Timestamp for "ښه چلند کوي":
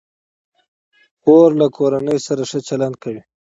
2.49-3.21